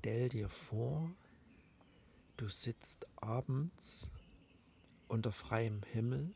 Stell 0.00 0.28
dir 0.28 0.48
vor, 0.48 1.10
du 2.36 2.48
sitzt 2.48 3.08
abends 3.16 4.12
unter 5.08 5.32
freiem 5.32 5.82
Himmel 5.82 6.32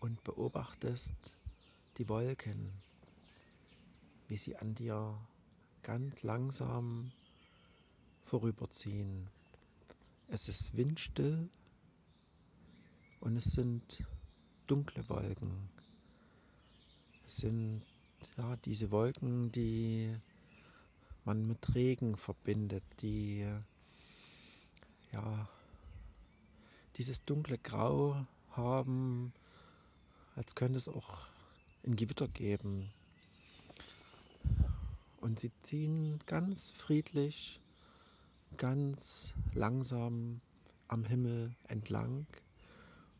und 0.00 0.24
beobachtest 0.24 1.36
die 1.96 2.08
Wolken, 2.08 2.72
wie 4.26 4.36
sie 4.36 4.56
an 4.56 4.74
dir 4.74 5.16
ganz 5.82 6.24
langsam 6.24 7.12
vorüberziehen. 8.24 9.30
Es 10.26 10.48
ist 10.48 10.76
windstill 10.76 11.48
und 13.20 13.36
es 13.36 13.52
sind 13.54 14.04
dunkle 14.66 15.08
Wolken. 15.08 15.70
Es 17.24 17.36
sind 17.36 17.84
ja 18.36 18.56
diese 18.56 18.90
Wolken, 18.90 19.52
die 19.52 20.12
man 21.28 21.46
mit 21.46 21.74
Regen 21.74 22.16
verbindet, 22.16 22.82
die 23.00 23.46
ja 25.12 25.48
dieses 26.96 27.22
dunkle 27.26 27.58
Grau 27.58 28.26
haben, 28.52 29.34
als 30.36 30.54
könnte 30.54 30.78
es 30.78 30.88
auch 30.88 31.26
ein 31.86 31.96
Gewitter 31.96 32.28
geben. 32.28 32.90
Und 35.20 35.38
sie 35.38 35.52
ziehen 35.60 36.18
ganz 36.24 36.70
friedlich, 36.70 37.60
ganz 38.56 39.34
langsam 39.52 40.40
am 40.86 41.04
Himmel 41.04 41.54
entlang. 41.64 42.26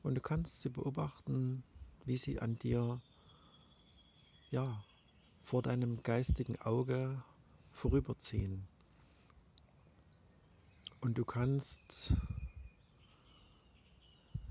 Und 0.02 0.14
du 0.14 0.22
kannst 0.22 0.62
sie 0.62 0.70
beobachten, 0.70 1.62
wie 2.06 2.16
sie 2.16 2.40
an 2.40 2.58
dir, 2.58 3.02
ja, 4.50 4.82
vor 5.44 5.60
deinem 5.60 6.02
geistigen 6.02 6.58
Auge 6.62 7.22
vorüberziehen. 7.78 8.66
Und 11.00 11.16
du 11.16 11.25
kannst 11.25 12.12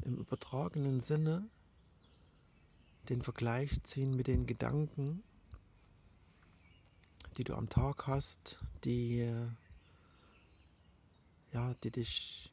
im 0.01 0.17
übertragenen 0.17 1.01
Sinne 1.01 1.49
den 3.09 3.21
Vergleich 3.21 3.83
ziehen 3.83 4.15
mit 4.15 4.27
den 4.27 4.45
Gedanken, 4.45 5.23
die 7.35 7.43
du 7.43 7.53
am 7.53 7.69
Tag 7.69 8.07
hast, 8.07 8.63
die, 8.85 9.29
ja, 11.51 11.73
die 11.83 11.91
dich 11.91 12.51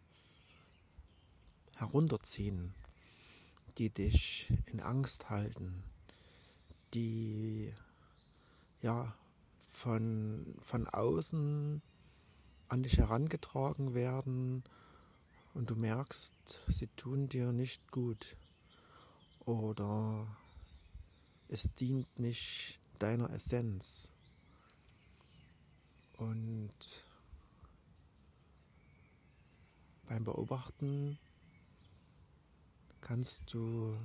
herunterziehen, 1.77 2.75
die 3.79 3.91
dich 3.91 4.53
in 4.67 4.81
Angst 4.81 5.31
halten, 5.31 5.85
die 6.95 7.73
ja 8.83 9.15
von, 9.75 10.55
von 10.61 10.87
außen 10.87 11.83
an 12.69 12.83
dich 12.83 12.99
herangetragen 12.99 13.93
werden 13.93 14.63
und 15.53 15.69
du 15.69 15.75
merkst, 15.75 16.61
sie 16.69 16.87
tun 16.97 17.29
dir 17.29 17.53
nicht 17.53 17.91
gut 17.91 18.37
oder 19.41 20.27
es 21.49 21.75
dient 21.75 22.19
nicht 22.19 22.79
deiner 22.99 23.31
Essenz. 23.31 24.11
Und 26.17 26.73
beim 30.07 30.23
Beobachten 30.25 31.19
kannst 33.01 33.53
du 33.53 33.99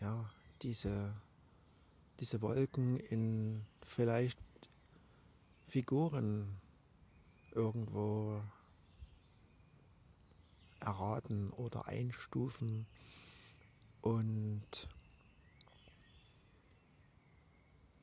ja 0.00 0.28
diese 0.62 1.14
diese 2.20 2.42
Wolken 2.42 2.98
in 2.98 3.64
vielleicht 3.82 4.38
Figuren 5.68 6.56
irgendwo 7.52 8.40
erraten 10.80 11.50
oder 11.50 11.86
einstufen 11.86 12.86
und 14.00 14.88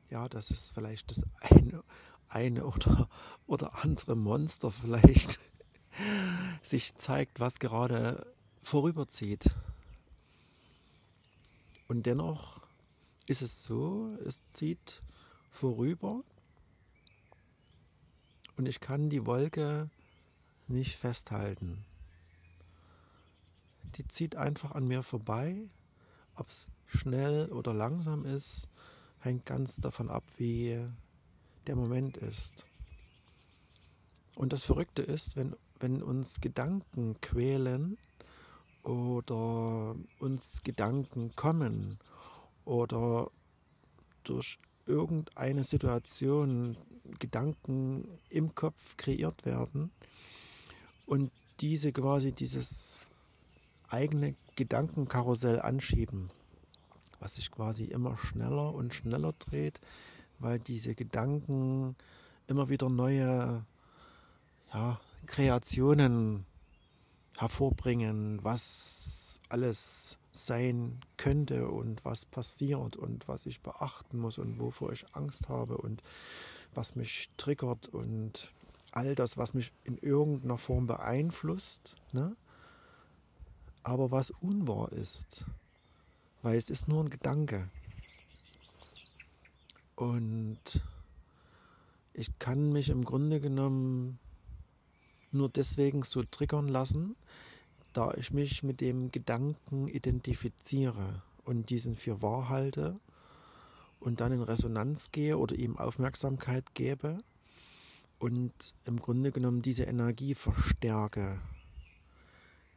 ja, 0.09 0.30
dass 0.30 0.52
es 0.52 0.70
vielleicht 0.70 1.12
das 1.12 1.24
eine, 1.42 1.84
eine 2.30 2.66
oder, 2.66 3.09
oder 3.47 3.84
andere 3.84 4.16
Monster 4.16 4.72
vielleicht 4.72 5.40
sich 6.64 6.96
zeigt, 6.96 7.40
was 7.40 7.59
gerade 7.59 8.34
vorüberzieht. 8.62 9.56
Und 11.88 12.06
dennoch 12.06 12.65
ist 13.28 13.41
es 13.41 13.63
so, 13.63 14.16
es 14.25 14.47
zieht 14.50 15.03
vorüber 15.50 16.24
und 18.58 18.68
ich 18.68 18.80
kann 18.80 19.09
die 19.09 19.25
Wolke 19.25 19.90
nicht 20.68 20.96
festhalten. 20.96 21.85
Die 23.96 24.08
zieht 24.08 24.35
einfach 24.35 24.72
an 24.72 24.88
mir 24.88 25.03
vorbei. 25.03 25.69
Ob 26.35 26.50
es 26.50 26.69
schnell 26.85 27.52
oder 27.52 27.74
langsam 27.74 28.25
ist, 28.25 28.68
hängt 29.19 29.46
ganz 29.46 29.78
davon 29.78 30.09
ab, 30.09 30.24
wie 30.38 30.85
der 31.68 31.75
Moment 31.75 32.18
ist. 32.18 32.66
Und 34.35 34.52
das 34.52 34.64
Verrückte 34.64 35.02
ist, 35.02 35.35
wenn, 35.35 35.56
wenn 35.80 36.03
uns 36.03 36.41
Gedanken 36.41 37.19
quälen 37.22 37.97
oder 38.84 39.96
uns 40.19 40.62
Gedanken 40.62 41.35
kommen 41.35 41.97
oder 42.66 43.31
durch 44.24 44.59
irgendeine 44.86 45.64
Situation 45.64 46.78
Gedanken 47.20 48.20
im 48.30 48.56
Kopf 48.56 48.98
kreiert 48.98 49.46
werden 49.46 49.92
und 51.06 51.31
diese 51.59 51.92
quasi 51.92 52.31
dieses 52.31 53.00
eigene 53.88 54.36
Gedankenkarussell 54.56 55.62
anschieben, 55.62 56.31
was 57.20 57.36
sich 57.36 57.52
quasi 57.52 57.86
immer 57.86 58.18
schneller 58.18 58.74
und 58.74 58.94
schneller 58.94 59.34
dreht, 59.34 59.80
weil 60.40 60.59
diese 60.59 60.96
Gedanken 60.96 61.96
immer 62.47 62.70
wieder 62.70 62.90
neue 62.90 63.66
ja, 64.74 65.00
Kreationen 65.26 66.46
hervorbringen, 67.38 68.44
was 68.44 69.40
alles 69.50 70.18
sein 70.35 71.00
könnte 71.18 71.69
und 71.69 72.03
was 72.03 72.25
passiert 72.25 72.97
und 72.97 73.28
was 73.28 73.46
ich 73.46 73.62
beachten 73.62 74.19
muss 74.19 74.38
und 74.38 74.59
wovor 74.59 74.91
ich 74.91 75.06
Angst 75.16 75.47
habe 75.47 75.78
und 75.78 76.03
was 76.73 76.96
mich 76.96 77.29
triggert 77.38 77.88
und 77.88 78.51
all 78.91 79.16
das, 79.16 79.38
was 79.38 79.53
mich 79.53 79.72
in 79.85 79.97
irgendeiner 79.97 80.57
Form 80.57 80.88
beeinflusst, 80.88 81.96
ne? 82.12 82.35
aber 83.84 84.12
was 84.12 84.31
unwahr 84.31 84.91
ist, 84.91 85.46
weil 86.41 86.57
es 86.57 86.69
ist 86.69 86.90
nur 86.90 87.03
ein 87.03 87.09
Gedanke. 87.09 87.69
Und 89.96 90.84
ich 92.13 92.38
kann 92.40 92.73
mich 92.73 92.90
im 92.90 93.06
Grunde 93.06 93.40
genommen 93.40 94.19
nur 95.31 95.47
deswegen 95.47 96.03
so 96.03 96.23
triggern 96.23 96.67
lassen, 96.67 97.16
da 97.96 98.14
ich 98.18 98.32
mich 98.32 98.62
mit 98.62 98.82
dem 98.82 99.10
Gedanken 99.12 99.88
identifiziere 99.88 101.24
und 101.46 101.70
diesen 101.70 101.96
für 101.96 102.22
wahr 102.22 102.50
halte 102.50 103.00
und 104.02 104.20
dann 104.20 104.34
in 104.34 104.42
Resonanz 104.42 105.12
gehe 105.12 105.38
oder 105.38 105.56
ihm 105.56 105.78
Aufmerksamkeit 105.78 106.76
gebe 106.76 107.24
und 108.20 108.76
im 108.84 109.00
Grunde 109.00 109.32
genommen 109.32 109.62
diese 109.62 109.86
Energie 109.86 110.36
verstärke. 110.36 111.40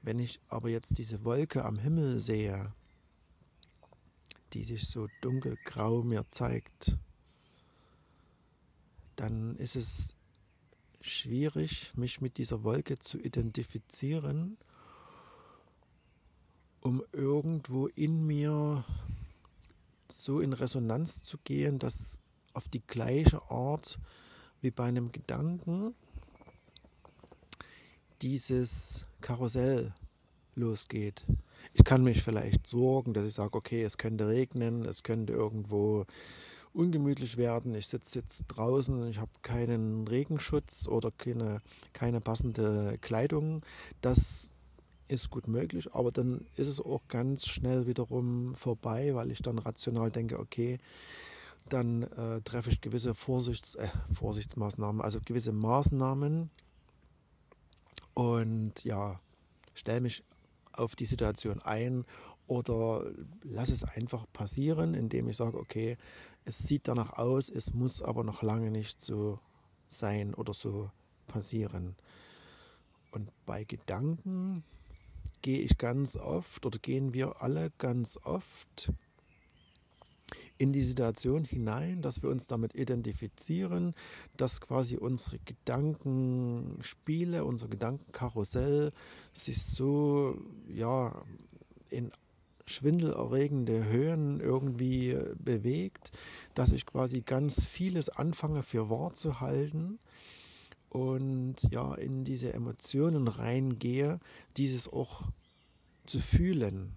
Wenn 0.02 0.20
ich 0.20 0.40
aber 0.48 0.68
jetzt 0.68 0.98
diese 0.98 1.24
Wolke 1.24 1.64
am 1.64 1.78
Himmel 1.78 2.20
sehe, 2.20 2.72
die 4.52 4.64
sich 4.64 4.86
so 4.88 5.08
dunkelgrau 5.20 6.04
mir 6.04 6.26
zeigt, 6.30 6.96
dann 9.16 9.56
ist 9.56 9.74
es 9.74 10.14
schwierig, 11.00 11.92
mich 11.96 12.20
mit 12.20 12.38
dieser 12.38 12.62
Wolke 12.62 12.98
zu 12.98 13.18
identifizieren, 13.18 14.56
um 16.80 17.02
irgendwo 17.12 17.86
in 17.88 18.26
mir 18.26 18.84
so 20.10 20.40
in 20.40 20.52
Resonanz 20.52 21.22
zu 21.22 21.38
gehen, 21.44 21.78
dass 21.78 22.20
auf 22.54 22.68
die 22.68 22.82
gleiche 22.86 23.42
Art 23.50 23.98
wie 24.60 24.70
bei 24.70 24.84
einem 24.84 25.12
Gedanken 25.12 25.94
dieses 28.22 29.06
Karussell 29.20 29.94
losgeht. 30.54 31.24
Ich 31.72 31.84
kann 31.84 32.02
mich 32.02 32.22
vielleicht 32.22 32.66
sorgen, 32.66 33.14
dass 33.14 33.26
ich 33.26 33.34
sage, 33.34 33.56
okay, 33.56 33.82
es 33.82 33.98
könnte 33.98 34.28
regnen, 34.28 34.84
es 34.84 35.02
könnte 35.02 35.32
irgendwo 35.32 36.06
ungemütlich 36.72 37.36
werden. 37.36 37.74
Ich 37.74 37.86
sitze 37.86 38.18
jetzt 38.18 38.44
draußen, 38.48 39.08
ich 39.08 39.18
habe 39.18 39.30
keinen 39.42 40.06
Regenschutz 40.06 40.88
oder 40.88 41.10
keine, 41.10 41.60
keine 41.92 42.20
passende 42.20 42.98
Kleidung. 43.00 43.62
Das 44.00 44.52
ist 45.08 45.30
gut 45.30 45.48
möglich, 45.48 45.92
aber 45.94 46.12
dann 46.12 46.46
ist 46.56 46.68
es 46.68 46.80
auch 46.80 47.00
ganz 47.08 47.46
schnell 47.46 47.86
wiederum 47.86 48.54
vorbei, 48.54 49.14
weil 49.14 49.30
ich 49.30 49.42
dann 49.42 49.58
rational 49.58 50.10
denke, 50.10 50.38
okay, 50.38 50.78
dann 51.68 52.02
äh, 52.02 52.40
treffe 52.42 52.70
ich 52.70 52.80
gewisse 52.80 53.14
Vorsichts, 53.14 53.74
äh, 53.74 53.88
Vorsichtsmaßnahmen, 54.12 55.00
also 55.00 55.20
gewisse 55.24 55.52
Maßnahmen 55.52 56.50
und 58.14 58.84
ja, 58.84 59.20
stelle 59.74 60.00
mich 60.00 60.24
auf 60.72 60.96
die 60.96 61.06
Situation 61.06 61.60
ein 61.62 62.04
oder 62.46 63.04
lasse 63.42 63.74
es 63.74 63.84
einfach 63.84 64.26
passieren, 64.32 64.94
indem 64.94 65.28
ich 65.28 65.36
sage, 65.36 65.58
okay, 65.58 65.96
es 66.44 66.58
sieht 66.58 66.88
danach 66.88 67.12
aus, 67.18 67.50
es 67.50 67.74
muss 67.74 68.02
aber 68.02 68.24
noch 68.24 68.42
lange 68.42 68.70
nicht 68.70 69.00
so 69.00 69.38
sein 69.88 70.34
oder 70.34 70.54
so 70.54 70.90
passieren. 71.26 71.94
Und 73.10 73.30
bei 73.46 73.64
Gedanken 73.64 74.64
gehe 75.48 75.60
ich 75.60 75.78
ganz 75.78 76.14
oft 76.14 76.66
oder 76.66 76.78
gehen 76.78 77.14
wir 77.14 77.40
alle 77.40 77.72
ganz 77.78 78.18
oft 78.22 78.92
in 80.58 80.74
die 80.74 80.82
Situation 80.82 81.46
hinein, 81.46 82.02
dass 82.02 82.22
wir 82.22 82.28
uns 82.28 82.48
damit 82.48 82.74
identifizieren, 82.74 83.94
dass 84.36 84.60
quasi 84.60 84.98
unsere 84.98 85.38
Gedankenspiele, 85.38 87.46
unser 87.46 87.68
Gedankenkarussell 87.68 88.92
sich 89.32 89.62
so 89.62 90.38
ja 90.68 91.24
in 91.88 92.10
schwindelerregende 92.66 93.86
Höhen 93.86 94.40
irgendwie 94.40 95.16
bewegt, 95.42 96.10
dass 96.52 96.72
ich 96.72 96.84
quasi 96.84 97.22
ganz 97.22 97.64
vieles 97.64 98.10
anfange 98.10 98.62
für 98.62 98.90
wahr 98.90 99.14
zu 99.14 99.40
halten 99.40 99.98
und 100.90 101.56
ja 101.70 101.94
in 101.94 102.24
diese 102.24 102.52
Emotionen 102.52 103.28
reingehe, 103.28 104.20
dieses 104.56 104.88
auch 104.88 105.22
zu 106.06 106.20
fühlen. 106.20 106.94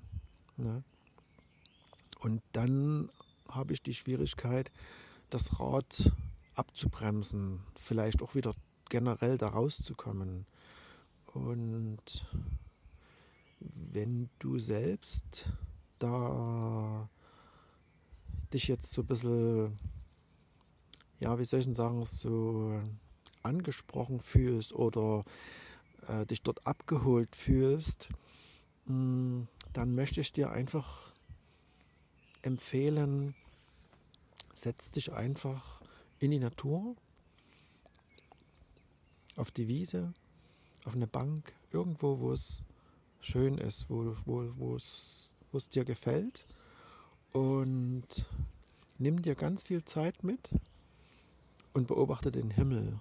Ne? 0.57 0.83
Und 2.19 2.41
dann 2.53 3.09
habe 3.49 3.73
ich 3.73 3.81
die 3.81 3.93
Schwierigkeit, 3.93 4.71
das 5.29 5.59
Rad 5.59 6.11
abzubremsen, 6.55 7.61
vielleicht 7.75 8.21
auch 8.21 8.35
wieder 8.35 8.53
generell 8.89 9.37
da 9.37 9.49
rauszukommen. 9.49 10.45
Und 11.33 12.27
wenn 13.59 14.29
du 14.39 14.59
selbst 14.59 15.49
da 15.99 17.09
dich 18.53 18.67
jetzt 18.67 18.91
so 18.91 19.01
ein 19.01 19.07
bisschen, 19.07 19.79
ja, 21.19 21.37
wie 21.39 21.45
soll 21.45 21.59
ich 21.59 21.65
denn 21.65 21.75
sagen, 21.75 22.03
so 22.03 22.81
angesprochen 23.43 24.19
fühlst 24.19 24.73
oder 24.73 25.23
äh, 26.07 26.25
dich 26.25 26.41
dort 26.41 26.65
abgeholt 26.65 27.35
fühlst, 27.35 28.09
mh, 28.85 28.93
hm, 28.93 29.47
dann 29.73 29.95
möchte 29.95 30.19
ich 30.21 30.33
dir 30.33 30.51
einfach 30.51 31.13
empfehlen, 32.41 33.35
setz 34.53 34.91
dich 34.91 35.13
einfach 35.13 35.81
in 36.19 36.31
die 36.31 36.39
Natur, 36.39 36.95
auf 39.37 39.51
die 39.51 39.67
Wiese, 39.67 40.13
auf 40.85 40.95
eine 40.95 41.07
Bank, 41.07 41.53
irgendwo, 41.71 42.19
wo 42.19 42.31
es 42.33 42.63
schön 43.21 43.57
ist, 43.57 43.89
wo, 43.89 44.15
wo, 44.25 44.51
wo, 44.57 44.77
wo 45.51 45.57
es 45.57 45.69
dir 45.69 45.85
gefällt. 45.85 46.45
Und 47.31 48.25
nimm 48.97 49.21
dir 49.21 49.35
ganz 49.35 49.63
viel 49.63 49.85
Zeit 49.85 50.23
mit 50.23 50.53
und 51.73 51.87
beobachte 51.87 52.31
den 52.31 52.51
Himmel. 52.51 52.99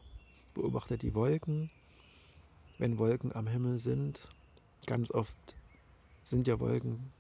Beobachte 0.55 0.99
die 0.99 1.15
Wolken. 1.15 1.71
Wenn 2.79 2.99
Wolken 2.99 3.35
am 3.35 3.47
Himmel 3.47 3.79
sind, 3.79 4.29
ganz 4.87 5.11
oft 5.11 5.37
sind 6.23 6.47
ja 6.47 6.59
Wolken 6.61 7.13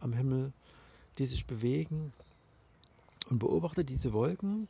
am 0.00 0.12
Himmel, 0.12 0.52
die 1.18 1.26
sich 1.26 1.46
bewegen. 1.46 2.12
Und 3.28 3.38
beobachte 3.38 3.84
diese 3.84 4.12
Wolken, 4.12 4.68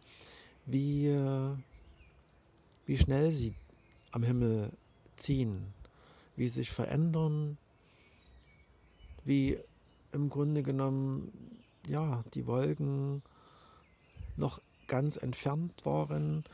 wie, 0.66 1.08
wie 2.86 2.98
schnell 2.98 3.32
sie 3.32 3.54
am 4.10 4.22
Himmel 4.22 4.72
ziehen 5.16 5.72
wie 6.40 6.48
sie 6.48 6.60
sich 6.60 6.70
verändern, 6.70 7.58
wie 9.24 9.58
im 10.12 10.30
Grunde 10.30 10.62
genommen 10.62 11.30
ja 11.86 12.24
die 12.32 12.46
Wolken 12.46 13.22
noch 14.38 14.62
ganz 14.86 15.18
entfernt 15.18 15.84
waren, 15.84 16.44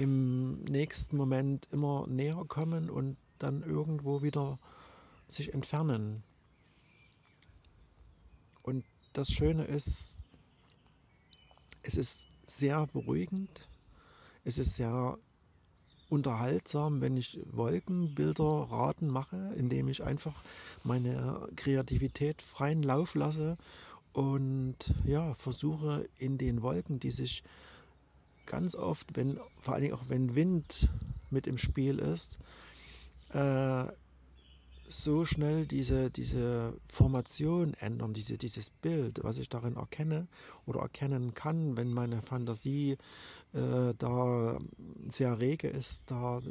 im 0.00 0.62
nächsten 0.62 1.18
Moment 1.18 1.68
immer 1.72 2.06
näher 2.08 2.42
kommen 2.48 2.88
und 2.88 3.18
dann 3.38 3.62
irgendwo 3.62 4.22
wieder 4.22 4.58
sich 5.28 5.52
entfernen. 5.52 6.22
Und 8.62 8.82
das 9.12 9.30
Schöne 9.30 9.64
ist, 9.64 10.22
es 11.82 11.98
ist 11.98 12.28
sehr 12.46 12.86
beruhigend, 12.86 13.68
es 14.42 14.58
ist 14.58 14.76
sehr 14.76 15.18
unterhaltsam, 16.08 17.02
wenn 17.02 17.18
ich 17.18 17.38
Wolkenbilder 17.52 18.68
raten 18.70 19.08
mache, 19.08 19.52
indem 19.54 19.88
ich 19.88 20.02
einfach 20.02 20.42
meine 20.82 21.46
Kreativität 21.56 22.40
freien 22.40 22.82
Lauf 22.82 23.14
lasse 23.14 23.58
und 24.14 24.94
ja, 25.04 25.34
versuche 25.34 26.08
in 26.16 26.38
den 26.38 26.62
Wolken, 26.62 27.00
die 27.00 27.10
sich 27.10 27.44
ganz 28.50 28.74
oft, 28.74 29.16
wenn, 29.16 29.38
vor 29.60 29.74
allen 29.74 29.84
Dingen 29.84 29.94
auch 29.94 30.08
wenn 30.08 30.34
Wind 30.34 30.90
mit 31.30 31.46
im 31.46 31.56
Spiel 31.56 32.00
ist, 32.00 32.40
äh, 33.32 33.84
so 34.88 35.24
schnell 35.24 35.66
diese, 35.66 36.10
diese 36.10 36.76
Formation 36.88 37.74
ändern, 37.74 38.12
diese, 38.12 38.38
dieses 38.38 38.70
Bild, 38.70 39.20
was 39.22 39.38
ich 39.38 39.48
darin 39.48 39.76
erkenne 39.76 40.26
oder 40.66 40.80
erkennen 40.80 41.32
kann, 41.32 41.76
wenn 41.76 41.92
meine 41.92 42.22
Fantasie 42.22 42.98
äh, 43.52 43.94
da 43.96 44.58
sehr 45.08 45.38
rege 45.38 45.68
ist, 45.68 46.02
da 46.06 46.42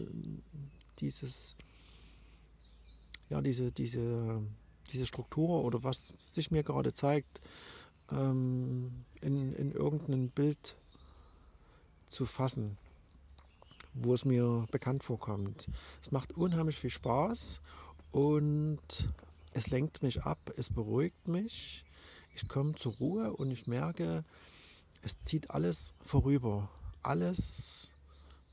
dieses, 0.99 1.57
ja, 3.27 3.41
diese, 3.41 3.73
diese, 3.73 4.41
diese 4.93 5.05
Struktur 5.05 5.65
oder 5.65 5.83
was 5.83 6.13
sich 6.31 6.49
mir 6.49 6.63
gerade 6.63 6.93
zeigt, 6.93 7.41
ähm, 8.09 9.03
in, 9.19 9.51
in 9.51 9.73
irgendein 9.73 10.29
Bild 10.29 10.77
zu 12.09 12.25
fassen, 12.25 12.77
wo 13.93 14.13
es 14.13 14.25
mir 14.25 14.65
bekannt 14.71 15.03
vorkommt. 15.03 15.69
Es 16.01 16.11
macht 16.11 16.33
unheimlich 16.33 16.77
viel 16.77 16.89
Spaß 16.89 17.61
und 18.11 19.09
es 19.53 19.69
lenkt 19.69 20.03
mich 20.03 20.23
ab, 20.23 20.51
es 20.57 20.69
beruhigt 20.69 21.27
mich. 21.27 21.85
Ich 22.35 22.47
komme 22.47 22.73
zur 22.73 22.93
Ruhe 22.95 23.33
und 23.33 23.51
ich 23.51 23.67
merke, 23.67 24.23
es 25.01 25.19
zieht 25.19 25.51
alles 25.51 25.93
vorüber. 26.03 26.69
Alles, 27.01 27.93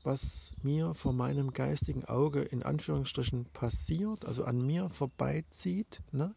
was 0.03 0.55
mir 0.63 0.93
vor 0.93 1.13
meinem 1.13 1.51
geistigen 1.51 2.05
Auge 2.05 2.41
in 2.41 2.63
Anführungsstrichen 2.63 3.45
passiert, 3.45 4.25
also 4.25 4.45
an 4.45 4.65
mir 4.65 4.89
vorbeizieht, 4.89 6.01
ne, 6.11 6.33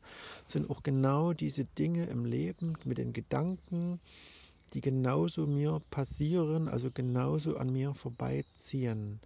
sind 0.46 0.68
auch 0.70 0.82
genau 0.82 1.32
diese 1.32 1.64
Dinge 1.64 2.06
im 2.06 2.24
Leben 2.24 2.76
mit 2.84 2.98
den 2.98 3.12
Gedanken, 3.12 4.00
die 4.72 4.80
genauso 4.80 5.46
mir 5.46 5.80
passieren, 5.90 6.68
also 6.68 6.90
genauso 6.90 7.56
an 7.56 7.72
mir 7.72 7.94
vorbeiziehen. 7.94 9.20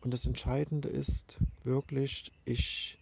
Und 0.00 0.14
das 0.14 0.24
Entscheidende 0.26 0.88
ist 0.88 1.38
wirklich, 1.64 2.32
ich 2.44 2.98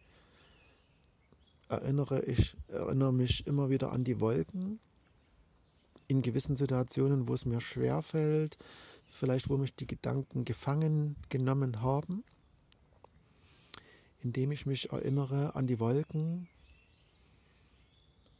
erinnere, 1.68 2.24
ich 2.24 2.56
erinnere 2.68 3.12
mich 3.12 3.46
immer 3.46 3.70
wieder 3.70 3.92
an 3.92 4.04
die 4.04 4.20
Wolken 4.20 4.80
in 6.06 6.22
gewissen 6.22 6.54
Situationen, 6.54 7.28
wo 7.28 7.34
es 7.34 7.46
mir 7.46 7.60
schwer 7.60 8.02
fällt, 8.02 8.58
vielleicht 9.06 9.48
wo 9.48 9.56
mich 9.56 9.74
die 9.74 9.86
Gedanken 9.86 10.44
gefangen 10.44 11.16
genommen 11.28 11.82
haben, 11.82 12.24
indem 14.22 14.52
ich 14.52 14.66
mich 14.66 14.90
erinnere 14.90 15.54
an 15.54 15.66
die 15.66 15.80
Wolken 15.80 16.48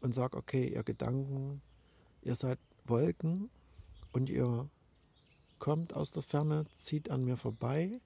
und 0.01 0.15
sage, 0.15 0.37
okay, 0.37 0.69
ihr 0.69 0.83
Gedanken, 0.83 1.63
ihr 2.23 2.37
seid 2.37 2.59
Wolken 2.87 3.51
und 4.13 4.31
ihr 4.31 4.69
kommt 5.59 5.95
aus 5.95 6.11
der 6.11 6.23
Ferne, 6.23 6.67
zieht 6.75 7.11
an 7.11 7.25
mir 7.25 7.37
vorbei 7.37 7.99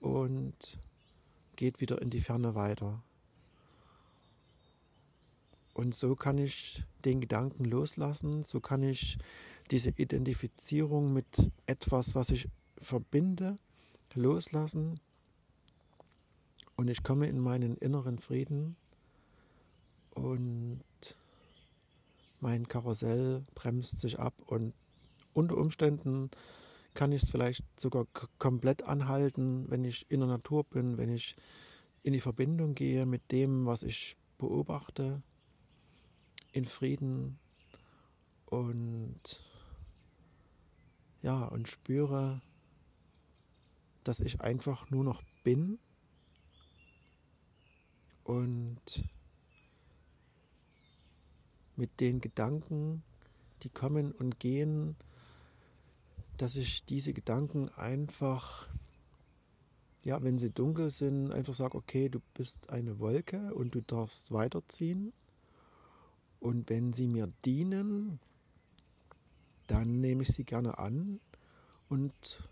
und 0.00 0.78
geht 1.56 1.80
wieder 1.80 2.02
in 2.02 2.10
die 2.10 2.20
Ferne 2.20 2.54
weiter. 2.54 3.02
Und 5.72 5.94
so 5.94 6.14
kann 6.14 6.38
ich 6.38 6.84
den 7.04 7.20
Gedanken 7.20 7.64
loslassen, 7.64 8.42
so 8.42 8.60
kann 8.60 8.82
ich 8.82 9.18
diese 9.70 9.90
Identifizierung 9.90 11.12
mit 11.12 11.52
etwas, 11.66 12.14
was 12.14 12.30
ich 12.30 12.48
verbinde, 12.78 13.56
loslassen. 14.14 15.00
Und 16.76 16.88
ich 16.88 17.02
komme 17.02 17.28
in 17.28 17.38
meinen 17.38 17.76
inneren 17.76 18.18
Frieden 18.18 18.76
und 20.14 20.82
mein 22.44 22.68
Karussell 22.68 23.42
bremst 23.54 24.00
sich 24.00 24.18
ab 24.18 24.34
und 24.44 24.74
unter 25.32 25.56
Umständen 25.56 26.30
kann 26.92 27.10
ich 27.10 27.22
es 27.22 27.30
vielleicht 27.30 27.64
sogar 27.80 28.06
komplett 28.38 28.82
anhalten, 28.82 29.64
wenn 29.70 29.82
ich 29.82 30.10
in 30.10 30.20
der 30.20 30.28
Natur 30.28 30.62
bin, 30.62 30.98
wenn 30.98 31.08
ich 31.08 31.36
in 32.02 32.12
die 32.12 32.20
Verbindung 32.20 32.74
gehe 32.74 33.06
mit 33.06 33.32
dem, 33.32 33.64
was 33.64 33.82
ich 33.82 34.18
beobachte, 34.36 35.22
in 36.52 36.66
Frieden 36.66 37.38
und 38.44 39.42
ja, 41.22 41.46
und 41.46 41.66
spüre, 41.66 42.42
dass 44.04 44.20
ich 44.20 44.42
einfach 44.42 44.90
nur 44.90 45.02
noch 45.02 45.22
bin 45.44 45.78
und 48.22 49.08
mit 51.76 52.00
den 52.00 52.20
Gedanken, 52.20 53.02
die 53.62 53.70
kommen 53.70 54.12
und 54.12 54.38
gehen, 54.38 54.96
dass 56.36 56.56
ich 56.56 56.84
diese 56.84 57.12
Gedanken 57.12 57.68
einfach, 57.70 58.68
ja, 60.04 60.22
wenn 60.22 60.38
sie 60.38 60.50
dunkel 60.50 60.90
sind, 60.90 61.32
einfach 61.32 61.54
sage, 61.54 61.76
okay, 61.76 62.08
du 62.08 62.20
bist 62.34 62.70
eine 62.70 62.98
Wolke 62.98 63.54
und 63.54 63.74
du 63.74 63.80
darfst 63.80 64.32
weiterziehen. 64.32 65.12
Und 66.40 66.68
wenn 66.68 66.92
sie 66.92 67.06
mir 67.06 67.28
dienen, 67.44 68.20
dann 69.66 70.00
nehme 70.00 70.22
ich 70.22 70.28
sie 70.28 70.44
gerne 70.44 70.78
an 70.78 71.20
und 71.88 72.42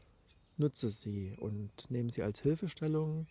nutze 0.56 0.88
sie 0.88 1.36
und 1.38 1.70
nehme 1.90 2.10
sie 2.10 2.22
als 2.22 2.40
Hilfestellung 2.40 3.26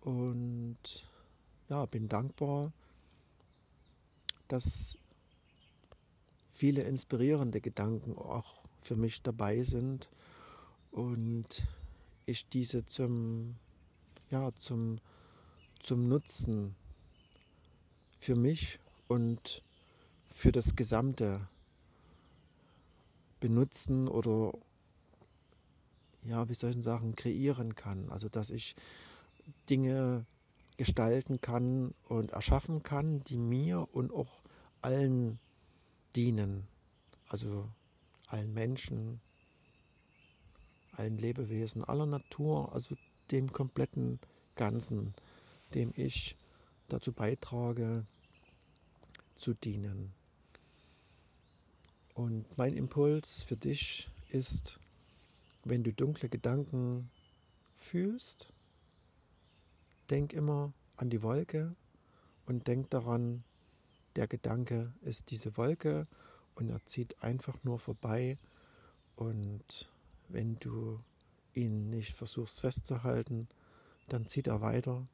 und 0.00 0.78
ja, 1.68 1.84
bin 1.86 2.08
dankbar, 2.08 2.72
dass 4.52 4.98
viele 6.50 6.82
inspirierende 6.82 7.62
Gedanken 7.62 8.18
auch 8.18 8.66
für 8.82 8.96
mich 8.96 9.22
dabei 9.22 9.62
sind 9.62 10.10
und 10.90 11.66
ich 12.26 12.46
diese 12.50 12.84
zum, 12.84 13.56
ja, 14.30 14.54
zum, 14.56 15.00
zum 15.80 16.06
Nutzen 16.06 16.74
für 18.18 18.36
mich 18.36 18.78
und 19.08 19.62
für 20.26 20.52
das 20.52 20.76
Gesamte 20.76 21.48
benutzen 23.40 24.06
oder 24.06 24.52
ja, 26.24 26.46
wie 26.50 26.54
soll 26.54 26.76
ich 26.76 26.82
sagen, 26.82 27.16
kreieren 27.16 27.74
kann. 27.74 28.10
Also 28.10 28.28
dass 28.28 28.50
ich 28.50 28.76
Dinge 29.70 30.26
gestalten 30.76 31.40
kann 31.40 31.94
und 32.08 32.30
erschaffen 32.32 32.82
kann, 32.82 33.20
die 33.20 33.38
mir 33.38 33.88
und 33.92 34.12
auch 34.12 34.42
allen 34.80 35.38
dienen. 36.16 36.66
Also 37.28 37.68
allen 38.26 38.52
Menschen, 38.52 39.20
allen 40.92 41.18
Lebewesen, 41.18 41.84
aller 41.84 42.06
Natur, 42.06 42.72
also 42.72 42.96
dem 43.30 43.52
kompletten 43.52 44.18
Ganzen, 44.56 45.14
dem 45.74 45.92
ich 45.96 46.36
dazu 46.88 47.12
beitrage, 47.12 48.06
zu 49.36 49.54
dienen. 49.54 50.12
Und 52.14 52.46
mein 52.58 52.76
Impuls 52.76 53.42
für 53.42 53.56
dich 53.56 54.10
ist, 54.28 54.78
wenn 55.64 55.82
du 55.82 55.92
dunkle 55.92 56.28
Gedanken 56.28 57.10
fühlst, 57.74 58.51
denk 60.12 60.34
immer 60.34 60.72
an 60.96 61.08
die 61.08 61.22
Wolke 61.22 61.74
und 62.44 62.68
denk 62.68 62.90
daran, 62.90 63.42
der 64.14 64.28
Gedanke 64.28 64.92
ist 65.00 65.30
diese 65.30 65.56
Wolke 65.56 66.06
und 66.54 66.68
er 66.68 66.84
zieht 66.84 67.22
einfach 67.22 67.56
nur 67.64 67.78
vorbei 67.78 68.36
und 69.16 69.90
wenn 70.28 70.56
du 70.56 71.00
ihn 71.54 71.88
nicht 71.88 72.12
versuchst 72.14 72.60
festzuhalten, 72.60 73.48
dann 74.08 74.26
zieht 74.26 74.48
er 74.48 74.60
weiter 74.60 75.06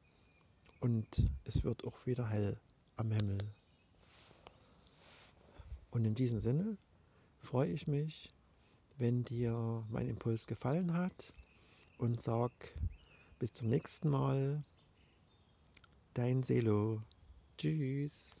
und 0.81 1.29
es 1.45 1.63
wird 1.63 1.85
auch 1.85 2.05
wieder 2.05 2.27
hell 2.27 2.59
am 2.97 3.11
Himmel. 3.11 3.37
Und 5.91 6.03
in 6.05 6.13
diesem 6.13 6.39
Sinne 6.39 6.77
freue 7.39 7.71
ich 7.71 7.87
mich, 7.87 8.33
wenn 8.97 9.23
dir 9.23 9.85
mein 9.89 10.09
Impuls 10.09 10.45
gefallen 10.45 10.93
hat 10.93 11.33
und 11.97 12.21
sag 12.21 12.51
bis 13.39 13.53
zum 13.53 13.69
nächsten 13.69 14.09
Mal. 14.09 14.63
Dein 16.19 16.43
Selo. 16.43 17.01
Tschüss. 17.57 18.35